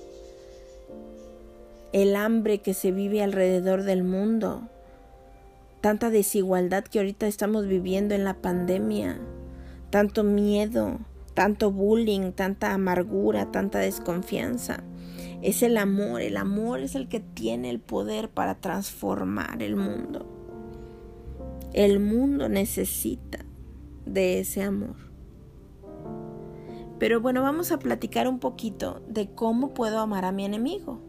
el 1.91 2.15
hambre 2.15 2.59
que 2.59 2.73
se 2.73 2.91
vive 2.91 3.21
alrededor 3.21 3.83
del 3.83 4.03
mundo, 4.03 4.67
tanta 5.81 6.09
desigualdad 6.09 6.85
que 6.85 6.99
ahorita 6.99 7.27
estamos 7.27 7.67
viviendo 7.67 8.15
en 8.15 8.23
la 8.23 8.33
pandemia 8.33 9.19
tanto 9.95 10.25
miedo, 10.25 10.99
tanto 11.35 11.71
bullying, 11.71 12.33
tanta 12.33 12.73
amargura, 12.73 13.49
tanta 13.53 13.79
desconfianza. 13.79 14.83
Es 15.41 15.63
el 15.63 15.77
amor, 15.77 16.21
el 16.21 16.35
amor 16.35 16.81
es 16.81 16.95
el 16.95 17.07
que 17.07 17.21
tiene 17.21 17.69
el 17.69 17.79
poder 17.79 18.29
para 18.29 18.55
transformar 18.55 19.63
el 19.63 19.77
mundo. 19.77 20.25
El 21.71 22.01
mundo 22.01 22.49
necesita 22.49 23.45
de 24.05 24.41
ese 24.41 24.63
amor. 24.63 24.97
Pero 26.99 27.21
bueno, 27.21 27.41
vamos 27.41 27.71
a 27.71 27.79
platicar 27.79 28.27
un 28.27 28.39
poquito 28.39 29.01
de 29.07 29.29
cómo 29.29 29.73
puedo 29.73 29.99
amar 29.99 30.25
a 30.25 30.33
mi 30.33 30.43
enemigo. 30.43 30.99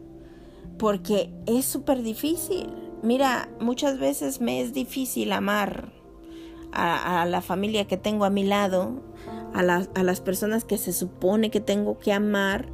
Porque 0.77 1.33
es 1.45 1.65
súper 1.65 2.03
difícil. 2.03 2.69
Mira, 3.03 3.49
muchas 3.59 3.99
veces 3.99 4.39
me 4.39 4.61
es 4.61 4.71
difícil 4.71 5.33
amar 5.33 5.96
a, 6.71 7.25
la 7.25 7.41
familia 7.41 7.87
que 7.87 7.97
tengo 7.97 8.25
a 8.25 8.29
mi 8.29 8.43
lado, 8.43 9.01
a, 9.53 9.59
a 9.61 10.03
las 10.03 10.21
personas 10.21 10.63
que 10.63 10.77
se 10.77 10.93
supone 10.93 11.49
que 11.49 11.59
tengo 11.59 11.99
que 11.99 12.13
amar, 12.13 12.67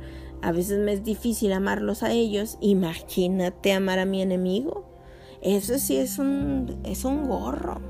a 0.44 0.52
veces 0.52 0.80
me 0.80 0.92
es 0.92 1.04
difícil 1.06 1.54
amarlos 1.54 2.04
a 2.04 2.12
ellos. 2.12 2.58
Imagínate 2.60 3.72
amar 3.72 4.00
a 4.00 4.06
mi 4.06 4.22
enemigo. 4.22 4.86
Eso 5.42 5.80
sí 5.80 5.96
es 5.96 6.20
un, 6.20 6.80
es 6.84 7.06
un 7.06 7.28
gorro. 7.28 7.82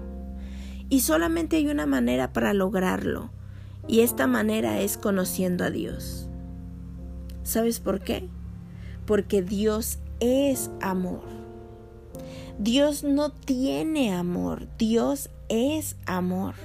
Y 0.88 1.00
solamente 1.00 1.58
hay 1.58 1.68
una 1.68 1.88
manera 1.88 2.32
para 2.32 2.54
lograrlo. 2.54 3.32
Y 3.88 4.02
esta 4.02 4.28
manera 4.28 4.82
es 4.82 4.98
conociendo 4.98 5.64
a 5.64 5.72
Dios. 5.72 6.30
¿Sabes 7.42 7.80
por 7.80 8.02
qué? 8.02 8.30
Porque 9.08 9.42
Dios 9.42 9.98
es 10.20 10.70
amor. 10.80 11.24
Dios 12.60 13.04
no 13.04 13.32
tiene 13.32 14.14
amor, 14.14 14.68
Dios 14.78 15.32
es 15.50 15.96
amor. 16.06 16.56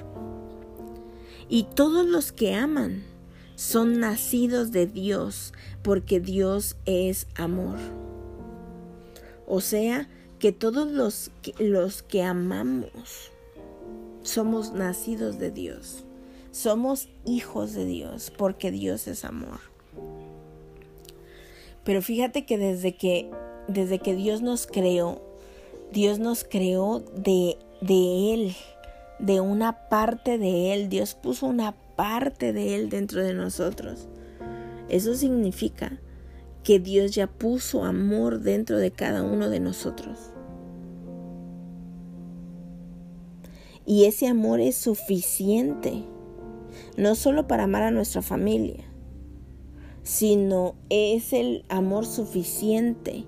Y 1.49 1.63
todos 1.63 2.05
los 2.05 2.31
que 2.31 2.53
aman 2.53 3.03
son 3.55 3.99
nacidos 3.99 4.71
de 4.71 4.85
Dios, 4.87 5.53
porque 5.81 6.19
Dios 6.19 6.77
es 6.85 7.27
amor. 7.35 7.77
O 9.47 9.61
sea, 9.61 10.07
que 10.39 10.51
todos 10.51 10.91
los 10.91 11.31
que, 11.41 11.53
los 11.59 12.03
que 12.03 12.23
amamos 12.23 13.31
somos 14.21 14.73
nacidos 14.73 15.39
de 15.39 15.51
Dios. 15.51 16.03
Somos 16.51 17.09
hijos 17.25 17.73
de 17.73 17.85
Dios, 17.85 18.31
porque 18.35 18.71
Dios 18.71 19.07
es 19.07 19.25
amor. 19.25 19.59
Pero 21.83 22.01
fíjate 22.01 22.45
que 22.45 22.57
desde 22.57 22.95
que 22.95 23.31
desde 23.67 23.99
que 23.99 24.15
Dios 24.15 24.41
nos 24.41 24.65
creó, 24.65 25.21
Dios 25.91 26.19
nos 26.19 26.43
creó 26.43 26.99
de 27.15 27.57
de 27.81 28.33
Él, 28.33 28.55
de 29.19 29.41
una 29.41 29.89
parte 29.89 30.37
de 30.37 30.73
Él. 30.73 30.89
Dios 30.89 31.15
puso 31.15 31.45
una 31.45 31.75
parte 31.95 32.53
de 32.53 32.75
Él 32.75 32.89
dentro 32.89 33.23
de 33.23 33.33
nosotros. 33.33 34.07
Eso 34.89 35.13
significa 35.15 35.99
que 36.63 36.79
Dios 36.79 37.11
ya 37.11 37.27
puso 37.27 37.83
amor 37.83 38.41
dentro 38.41 38.77
de 38.77 38.91
cada 38.91 39.23
uno 39.23 39.49
de 39.49 39.59
nosotros. 39.59 40.31
Y 43.85 44.05
ese 44.05 44.27
amor 44.27 44.59
es 44.59 44.75
suficiente, 44.75 46.03
no 46.95 47.15
solo 47.15 47.47
para 47.47 47.63
amar 47.63 47.83
a 47.83 47.91
nuestra 47.91 48.21
familia, 48.21 48.83
sino 50.03 50.75
es 50.89 51.33
el 51.33 51.65
amor 51.69 52.05
suficiente 52.05 53.25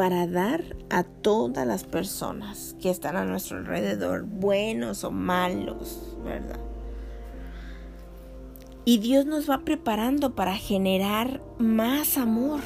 para 0.00 0.26
dar 0.26 0.64
a 0.88 1.02
todas 1.02 1.66
las 1.66 1.84
personas 1.84 2.74
que 2.80 2.88
están 2.88 3.18
a 3.18 3.26
nuestro 3.26 3.58
alrededor, 3.58 4.22
buenos 4.24 5.04
o 5.04 5.10
malos, 5.10 6.16
¿verdad? 6.24 6.58
Y 8.86 8.96
Dios 8.96 9.26
nos 9.26 9.50
va 9.50 9.58
preparando 9.58 10.34
para 10.34 10.56
generar 10.56 11.42
más 11.58 12.16
amor. 12.16 12.60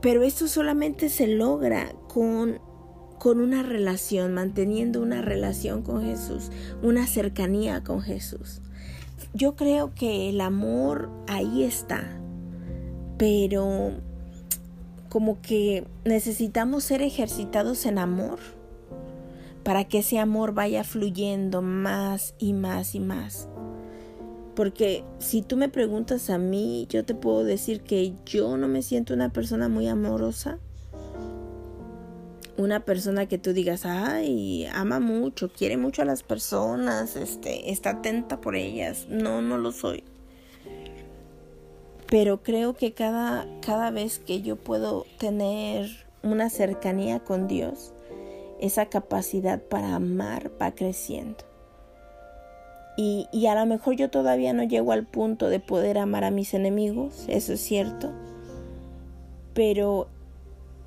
Pero 0.00 0.24
esto 0.24 0.48
solamente 0.48 1.08
se 1.08 1.28
logra 1.28 1.92
con, 2.12 2.58
con 3.20 3.38
una 3.38 3.62
relación, 3.62 4.34
manteniendo 4.34 5.00
una 5.00 5.22
relación 5.22 5.82
con 5.82 6.02
Jesús, 6.02 6.50
una 6.82 7.06
cercanía 7.06 7.84
con 7.84 8.02
Jesús. 8.02 8.60
Yo 9.34 9.54
creo 9.54 9.94
que 9.94 10.30
el 10.30 10.40
amor 10.40 11.12
ahí 11.28 11.62
está 11.62 12.23
pero 13.16 13.92
como 15.08 15.40
que 15.40 15.86
necesitamos 16.04 16.84
ser 16.84 17.02
ejercitados 17.02 17.86
en 17.86 17.98
amor 17.98 18.40
para 19.62 19.84
que 19.84 19.98
ese 19.98 20.18
amor 20.18 20.54
vaya 20.54 20.84
fluyendo 20.84 21.62
más 21.62 22.34
y 22.38 22.52
más 22.52 22.94
y 22.94 23.00
más. 23.00 23.48
Porque 24.54 25.04
si 25.18 25.42
tú 25.42 25.56
me 25.56 25.68
preguntas 25.68 26.30
a 26.30 26.38
mí, 26.38 26.86
yo 26.88 27.04
te 27.04 27.14
puedo 27.14 27.44
decir 27.44 27.80
que 27.82 28.14
yo 28.26 28.56
no 28.56 28.68
me 28.68 28.82
siento 28.82 29.14
una 29.14 29.30
persona 29.30 29.68
muy 29.68 29.88
amorosa. 29.88 30.58
Una 32.56 32.80
persona 32.84 33.26
que 33.26 33.38
tú 33.38 33.52
digas, 33.52 33.84
ay, 33.84 34.66
ama 34.66 35.00
mucho, 35.00 35.50
quiere 35.50 35.76
mucho 35.76 36.02
a 36.02 36.04
las 36.04 36.22
personas, 36.22 37.16
este, 37.16 37.72
está 37.72 37.90
atenta 37.90 38.40
por 38.40 38.54
ellas. 38.54 39.06
No, 39.08 39.42
no 39.42 39.58
lo 39.58 39.72
soy 39.72 40.04
pero 42.14 42.44
creo 42.44 42.74
que 42.74 42.92
cada, 42.92 43.44
cada 43.60 43.90
vez 43.90 44.20
que 44.20 44.40
yo 44.40 44.54
puedo 44.54 45.04
tener 45.18 45.90
una 46.22 46.48
cercanía 46.48 47.18
con 47.18 47.48
Dios, 47.48 47.92
esa 48.60 48.86
capacidad 48.86 49.60
para 49.60 49.96
amar 49.96 50.52
va 50.62 50.76
creciendo. 50.76 51.38
Y, 52.96 53.26
y, 53.32 53.46
a 53.46 53.56
lo 53.56 53.66
mejor 53.66 53.96
yo 53.96 54.10
todavía 54.10 54.52
no 54.52 54.62
llego 54.62 54.92
al 54.92 55.04
punto 55.04 55.48
de 55.48 55.58
poder 55.58 55.98
amar 55.98 56.22
a 56.22 56.30
mis 56.30 56.54
enemigos, 56.54 57.24
eso 57.26 57.54
es 57.54 57.60
cierto. 57.60 58.12
Pero 59.52 60.06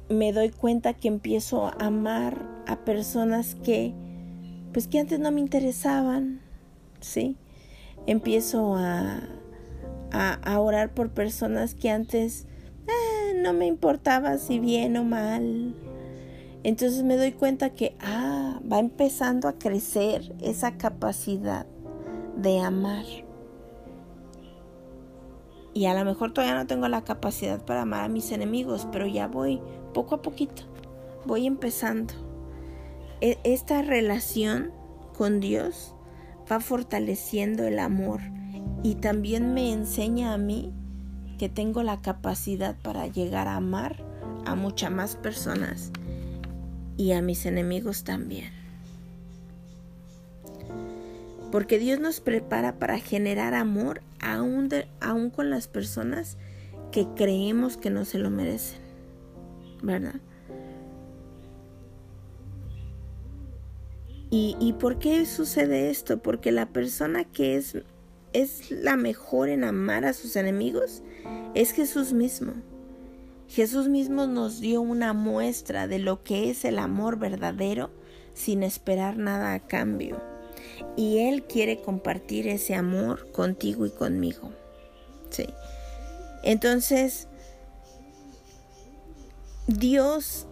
me 0.08 0.32
doy 0.32 0.50
cuenta 0.50 0.94
que 0.94 1.10
empiezo 1.10 1.66
a 1.66 1.72
amar 1.72 2.42
a 2.68 2.78
personas 2.86 3.56
que, 3.56 3.94
pues 4.72 4.88
que 4.88 5.00
antes 5.00 5.20
no 5.20 5.34
me 5.34 5.42
interesaban, 5.42 6.40
¿sí? 7.02 7.36
Empiezo 8.06 8.78
a, 8.78 9.28
a, 10.12 10.60
orar 10.60 10.94
por 10.94 11.10
personas 11.10 11.76
que 11.76 11.90
antes 11.90 12.46
eh, 12.88 13.34
no 13.36 13.54
me 13.54 13.68
importaba 13.68 14.38
si 14.38 14.60
bien 14.60 14.98
o 14.98 15.04
mal. 15.04 15.76
Entonces 16.64 17.04
me 17.04 17.18
doy 17.18 17.32
cuenta 17.32 17.70
que, 17.72 17.96
ah, 18.02 18.60
va 18.72 18.80
empezando 18.80 19.48
a 19.48 19.58
crecer 19.58 20.36
esa 20.42 20.78
capacidad 20.78 21.66
de 22.36 22.60
amar. 22.60 23.06
Y 25.74 25.86
a 25.86 25.94
lo 25.94 26.04
mejor 26.06 26.34
todavía 26.34 26.56
no 26.56 26.68
tengo 26.68 26.88
la 26.88 27.04
capacidad 27.04 27.64
para 27.64 27.84
amar 27.84 28.04
a 28.04 28.10
mis 28.10 28.32
enemigos, 28.32 28.88
pero 28.92 29.06
ya 29.06 29.28
voy 29.28 29.62
poco 29.94 30.16
a 30.16 30.22
poquito, 30.22 30.64
voy 31.26 31.46
empezando. 31.46 32.14
E, 33.22 33.38
esta 33.44 33.82
relación 33.82 34.72
con 35.16 35.40
Dios 35.40 35.94
va 36.52 36.60
fortaleciendo 36.60 37.66
el 37.66 37.80
amor 37.80 38.22
y 38.88 38.96
también 38.96 39.54
me 39.54 39.74
enseña 39.74 40.34
a 40.34 40.38
mí 40.38 40.72
que 41.38 41.50
tengo 41.50 41.84
la 41.84 42.02
capacidad 42.02 42.74
para 42.82 43.06
llegar 43.06 43.50
a 43.50 43.58
amar 43.58 43.98
a 44.46 44.56
muchas 44.56 44.92
más 44.92 45.18
personas 45.18 45.92
y 46.96 47.12
a 47.12 47.22
mis 47.22 47.46
enemigos 47.46 48.06
también. 48.06 48.50
Porque 51.52 51.80
Dios 51.80 52.00
nos 52.00 52.22
prepara 52.22 52.80
para 52.80 52.98
generar 52.98 53.56
amor 53.56 54.04
aún, 54.22 54.70
aún 55.02 55.32
con 55.32 55.50
las 55.50 55.68
personas 55.68 56.38
que 56.94 57.08
creemos 57.14 57.76
que 57.76 57.90
no 57.90 58.06
se 58.06 58.20
lo 58.20 58.30
merecen. 58.30 58.80
¿Verdad? 59.84 60.22
¿Y, 64.30 64.56
¿Y 64.62 64.72
por 64.72 64.98
qué 64.98 65.26
sucede 65.26 65.90
esto? 65.90 66.20
Porque 66.20 66.54
la 66.54 66.70
persona 66.70 67.26
que 67.26 67.58
es 67.58 67.76
es 68.38 68.70
la 68.70 68.98
mejor 68.98 69.50
en 69.50 69.64
amar 69.64 70.06
a 70.06 70.14
sus 70.14 70.36
enemigos 70.36 71.02
es 71.56 71.72
Jesús 71.72 72.14
mismo. 72.14 72.54
Jesús 73.48 73.88
mismo 73.88 74.28
nos 74.28 74.60
dio 74.60 74.82
una 74.82 75.14
muestra 75.14 75.88
de 75.88 75.98
lo 75.98 76.22
que 76.22 76.52
es 76.52 76.64
el 76.64 76.78
amor 76.78 77.18
verdadero 77.18 77.90
sin 78.36 78.62
esperar 78.62 79.18
nada 79.18 79.54
a 79.54 79.60
cambio. 79.66 80.22
Y 80.96 81.20
Él 81.20 81.46
quiere 81.46 81.82
compartir 81.82 82.48
ese 82.48 82.76
amor 82.76 83.32
contigo 83.32 83.88
y 83.88 83.90
conmigo. 83.90 84.52
Sí. 85.32 85.48
Entonces, 86.44 87.28
Dios, 89.66 90.46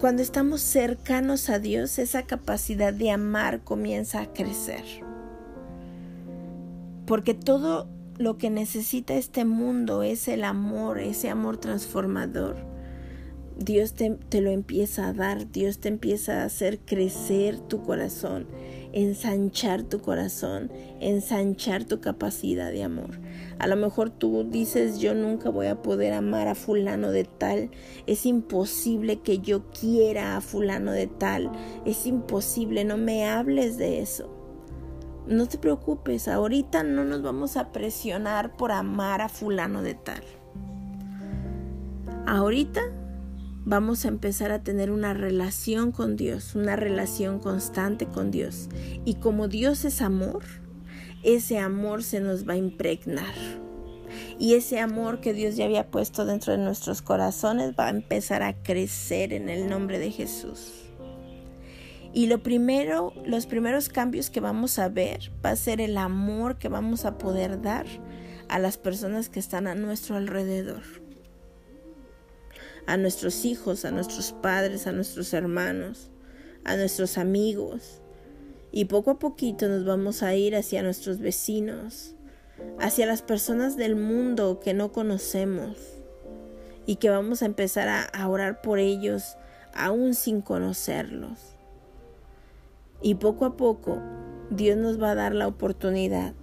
cuando 0.00 0.22
estamos 0.22 0.60
cercanos 0.60 1.50
a 1.50 1.58
Dios, 1.58 1.98
esa 1.98 2.22
capacidad 2.22 2.92
de 2.92 3.10
amar 3.10 3.64
comienza 3.64 4.20
a 4.20 4.32
crecer 4.32 5.07
porque 7.08 7.32
todo 7.32 7.88
lo 8.18 8.36
que 8.36 8.50
necesita 8.50 9.14
este 9.14 9.46
mundo 9.46 10.02
es 10.02 10.28
el 10.28 10.44
amor, 10.44 10.98
ese 10.98 11.30
amor 11.30 11.56
transformador. 11.56 12.56
Dios 13.56 13.94
te, 13.94 14.40
lo 14.40 14.50
empieza 14.50 15.08
a 15.08 15.12
dar, 15.14 15.50
Dios 15.50 15.80
te 15.80 15.88
empieza 15.88 16.42
a 16.42 16.44
hacer 16.44 16.78
crecer 16.80 17.58
tu 17.58 17.82
corazón, 17.82 18.46
ensanchar 18.92 19.82
tu 19.82 20.00
corazón, 20.00 20.70
ensanchar 21.00 21.84
tu 21.84 22.00
capacidad 22.00 22.70
de 22.70 22.84
amor. 22.84 23.18
A 23.58 23.66
lo 23.66 23.74
mejor 23.74 24.10
tú 24.10 24.46
dices, 24.48 25.00
yo 25.00 25.14
nunca 25.14 25.48
voy 25.48 25.66
a 25.66 25.82
poder 25.82 26.12
amar 26.12 26.46
a 26.46 26.54
fulano 26.54 27.10
de 27.10 27.24
tal, 27.24 27.70
es 28.06 28.26
imposible 28.26 29.20
que 29.20 29.38
yo 29.38 29.64
quiera 29.70 30.36
a 30.36 30.40
fulano 30.40 30.92
de 30.92 31.06
tal, 31.06 31.50
es 31.86 32.06
imposible, 32.06 32.84
no 32.84 32.98
me 32.98 33.26
hables 33.26 33.78
de 33.78 34.00
eso. 34.00 34.37
No 35.28 35.46
te 35.46 35.58
preocupes, 35.58 36.26
ahorita 36.26 36.82
no 36.84 37.04
nos 37.04 37.20
vamos 37.20 37.58
a 37.58 37.70
presionar 37.70 38.56
por 38.56 38.72
amar 38.72 39.20
a 39.20 39.28
fulano 39.28 39.82
de 39.82 39.92
tal. 39.92 40.22
Ahorita 42.26 42.80
vamos 43.66 44.06
a 44.06 44.08
empezar 44.08 44.52
a 44.52 44.62
tener 44.62 44.90
una 44.90 45.12
relación 45.12 45.92
con 45.92 46.16
Dios, 46.16 46.54
una 46.54 46.76
relación 46.76 47.40
constante 47.40 48.06
con 48.06 48.30
Dios. 48.30 48.70
Y 49.04 49.16
como 49.16 49.48
Dios 49.48 49.84
es 49.84 50.00
amor, 50.00 50.44
ese 51.22 51.58
amor 51.58 52.02
se 52.04 52.20
nos 52.20 52.48
va 52.48 52.54
a 52.54 52.56
impregnar. 52.56 53.34
Y 54.38 54.54
ese 54.54 54.80
amor 54.80 55.20
que 55.20 55.34
Dios 55.34 55.56
ya 55.56 55.66
había 55.66 55.90
puesto 55.90 56.24
dentro 56.24 56.54
de 56.54 56.58
nuestros 56.64 57.02
corazones 57.02 57.74
va 57.78 57.88
a 57.88 57.90
empezar 57.90 58.42
a 58.42 58.62
crecer 58.62 59.34
en 59.34 59.50
el 59.50 59.68
nombre 59.68 59.98
de 59.98 60.10
Jesús. 60.10 60.87
Y 62.12 62.26
lo 62.26 62.42
primero, 62.42 63.12
los 63.24 63.46
primeros 63.46 63.88
cambios 63.88 64.30
que 64.30 64.40
vamos 64.40 64.78
a 64.78 64.88
ver 64.88 65.30
va 65.44 65.50
a 65.50 65.56
ser 65.56 65.80
el 65.80 65.96
amor 65.98 66.58
que 66.58 66.68
vamos 66.68 67.04
a 67.04 67.18
poder 67.18 67.60
dar 67.60 67.86
a 68.48 68.58
las 68.58 68.78
personas 68.78 69.28
que 69.28 69.40
están 69.40 69.66
a 69.66 69.74
nuestro 69.74 70.16
alrededor. 70.16 70.82
A 72.86 72.96
nuestros 72.96 73.44
hijos, 73.44 73.84
a 73.84 73.90
nuestros 73.90 74.32
padres, 74.32 74.86
a 74.86 74.92
nuestros 74.92 75.34
hermanos, 75.34 76.10
a 76.64 76.76
nuestros 76.76 77.18
amigos. 77.18 78.00
Y 78.72 78.86
poco 78.86 79.12
a 79.12 79.18
poquito 79.18 79.68
nos 79.68 79.84
vamos 79.84 80.22
a 80.22 80.34
ir 80.34 80.56
hacia 80.56 80.82
nuestros 80.82 81.18
vecinos, 81.18 82.14
hacia 82.80 83.06
las 83.06 83.22
personas 83.22 83.76
del 83.76 83.96
mundo 83.96 84.60
que 84.60 84.74
no 84.74 84.92
conocemos 84.92 85.76
y 86.86 86.96
que 86.96 87.10
vamos 87.10 87.42
a 87.42 87.46
empezar 87.46 88.08
a, 88.12 88.28
orar 88.28 88.62
por 88.62 88.78
ellos 88.78 89.36
aún 89.74 90.14
sin 90.14 90.40
conocerlos. 90.40 91.57
Y 93.00 93.16
poco 93.16 93.44
a 93.44 93.56
poco 93.56 93.98
Dios 94.50 94.76
nos 94.76 95.00
va 95.00 95.12
a 95.12 95.14
dar 95.14 95.34
la 95.34 95.46
oportunidad 95.46 96.34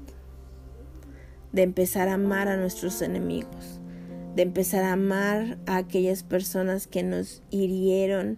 de 1.51 1.63
empezar 1.63 2.07
a 2.07 2.15
amar 2.15 2.47
a 2.47 2.57
nuestros 2.57 3.01
enemigos, 3.01 3.79
de 4.35 4.43
empezar 4.43 4.83
a 4.83 4.93
amar 4.93 5.57
a 5.65 5.77
aquellas 5.77 6.23
personas 6.23 6.85
que 6.85 7.01
nos 7.01 7.41
hirieron 7.49 8.37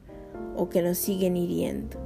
o 0.55 0.69
que 0.69 0.81
nos 0.81 0.97
siguen 0.97 1.35
hiriendo. 1.35 1.97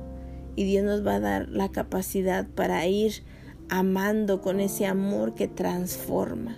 Y 0.55 0.63
Dios 0.63 0.83
nos 0.83 1.05
va 1.05 1.15
a 1.15 1.19
dar 1.19 1.49
la 1.49 1.69
capacidad 1.69 2.47
para 2.47 2.85
ir 2.87 3.23
amando 3.69 4.41
con 4.41 4.59
ese 4.59 4.85
amor 4.85 5.33
que 5.33 5.47
transforma. 5.47 6.57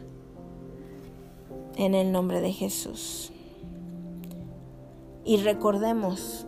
En 1.75 1.95
el 1.95 2.11
nombre 2.11 2.39
de 2.41 2.51
Jesús. 2.51 3.31
Y 5.25 5.37
recordemos 5.37 6.45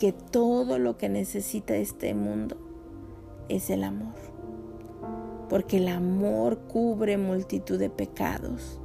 que 0.00 0.12
todo 0.12 0.78
lo 0.78 0.96
que 0.96 1.10
necesita 1.10 1.76
este 1.76 2.14
mundo 2.14 2.56
es 3.50 3.68
el 3.68 3.84
amor. 3.84 4.14
Porque 5.50 5.76
el 5.76 5.88
amor 5.88 6.60
cubre 6.60 7.18
multitud 7.18 7.78
de 7.78 7.90
pecados. 7.90 8.80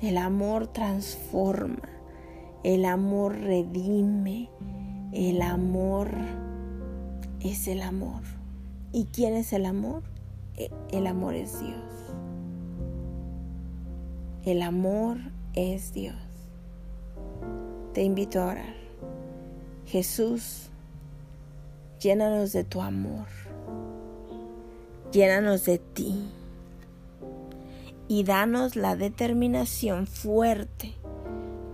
El 0.00 0.16
amor 0.16 0.68
transforma. 0.68 1.86
El 2.64 2.86
amor 2.86 3.38
redime. 3.38 4.48
El 5.12 5.42
amor 5.42 6.08
es 7.40 7.68
el 7.68 7.82
amor. 7.82 8.22
¿Y 8.90 9.04
quién 9.12 9.34
es 9.34 9.52
el 9.52 9.66
amor? 9.66 10.02
E, 10.56 10.70
el 10.92 11.06
amor 11.06 11.34
es 11.34 11.60
Dios. 11.60 12.14
El 14.44 14.62
amor 14.62 15.18
es 15.52 15.92
Dios. 15.92 16.16
Te 17.92 18.02
invito 18.02 18.40
a 18.40 18.46
orar. 18.46 18.77
Jesús, 19.88 20.68
llénanos 21.98 22.52
de 22.52 22.62
tu 22.62 22.82
amor, 22.82 23.26
llénanos 25.12 25.64
de 25.64 25.78
ti 25.78 26.28
y 28.06 28.22
danos 28.24 28.76
la 28.76 28.96
determinación 28.96 30.06
fuerte 30.06 30.94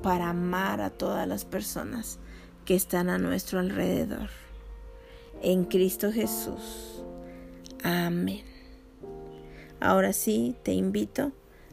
para 0.01 0.31
amar 0.31 0.81
a 0.81 0.91
todas 0.91 1.27
las 1.27 1.45
personas 1.45 2.21
que 2.65 2.77
están 2.77 3.09
a 3.09 3.19
nuestro 3.19 3.59
alrededor. 3.59 4.29
En 5.43 5.65
Cristo 5.65 6.13
Jesús. 6.13 7.03
Amén. 7.83 8.45
Ahora 9.81 10.13
sí, 10.13 10.55
te 10.63 10.73
invito 10.73 11.33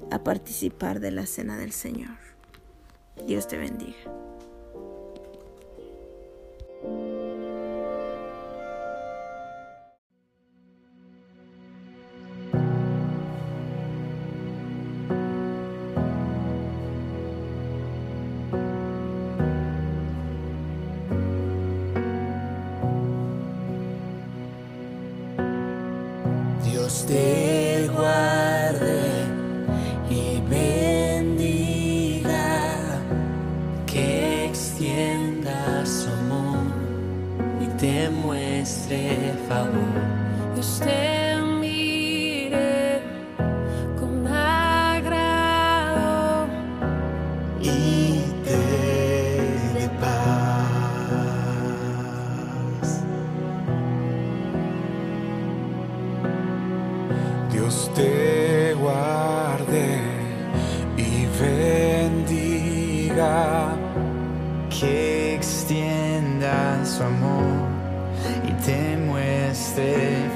a 0.10 0.24
participar 0.24 1.02
de 1.02 1.12
la 1.12 1.28
cena 1.28 1.60
del 1.60 1.72
Señor. 1.72 2.18
Dios 3.28 3.48
te 3.48 3.58
bendiga. 3.58 4.21
asomó 35.82 36.56
y 37.62 37.66
te 37.78 38.10
muestre 38.10 39.34
favor. 39.48 40.58
Usted 40.58 41.42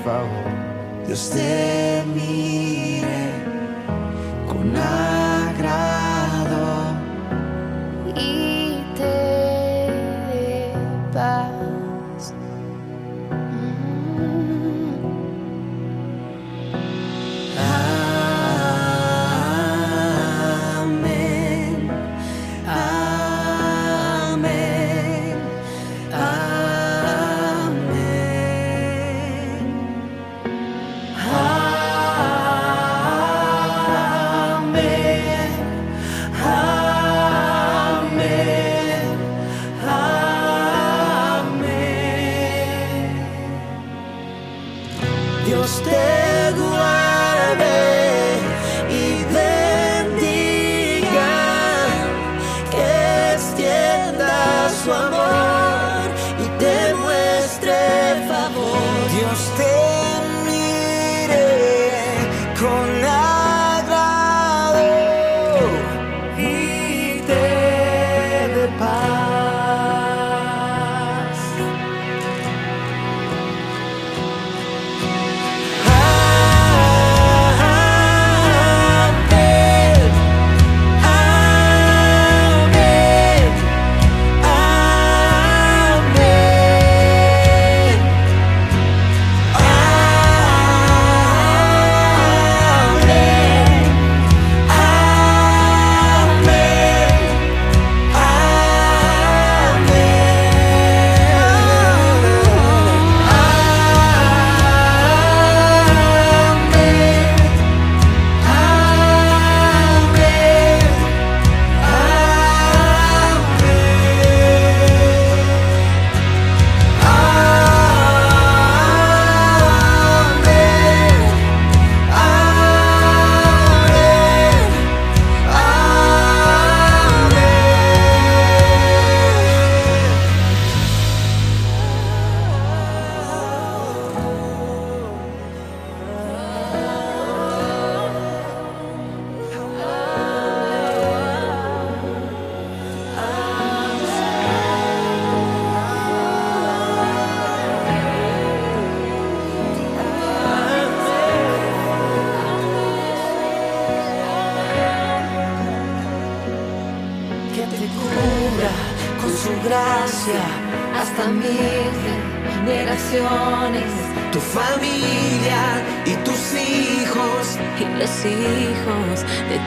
favor. 0.06 0.46
Yo 1.08 1.14
esté 1.14 1.85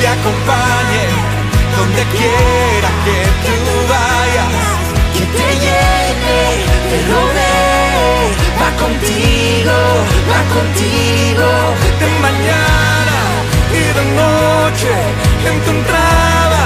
te 0.00 0.08
acompañe 0.08 1.04
donde 1.76 2.02
quiera 2.16 2.88
que 3.04 3.18
tú 3.44 3.56
vayas. 3.92 4.52
Que 5.14 5.24
te 5.36 5.48
lleve, 5.64 6.40
te 6.88 6.98
rodee, 7.10 8.22
va 8.60 8.70
contigo, 8.84 9.76
va 10.30 10.40
contigo. 10.56 11.48
De 12.00 12.08
mañana 12.26 13.18
y 13.80 13.82
de 13.98 14.04
noche, 14.20 14.92
en 15.48 15.56
tu 15.64 15.70
entrada 15.78 16.64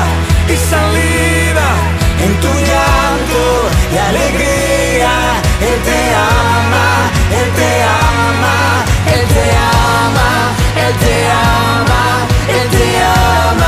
y 0.53 0.57
salida, 0.71 1.67
en 2.25 2.33
tu 2.43 2.53
llanto 2.71 3.43
y 3.93 3.97
alegría. 4.11 5.13
Él 5.69 5.79
te 5.89 6.01
ama, 6.15 6.89
Él 7.41 7.49
te 7.59 7.71
ama, 8.07 8.57
Él 9.15 9.25
te 9.35 9.47
ama, 9.83 10.31
Él 10.87 10.95
te 11.03 11.15
ama 11.31 11.94
el 12.49 12.71
día 12.71 13.64